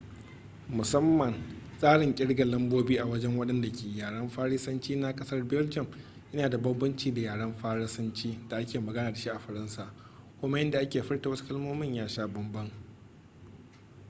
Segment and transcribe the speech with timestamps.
[0.69, 1.33] musamman
[1.79, 5.87] tsarin kirgar lambobi a wajen wadanda ke yaren faransanci na kasar belgium
[6.33, 9.93] ya na da banbanci da yaren faransanci da ake magana da shi a faransa,
[10.41, 12.71] kuma yadda ake furta wasu kalmomin ya sha bambam